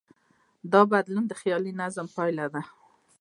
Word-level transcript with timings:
دا 0.71 0.81
بدلون 0.91 1.25
د 1.27 1.33
خیالي 1.41 1.73
نظم 1.81 2.07
پایله 2.15 2.45
ده. 2.53 2.61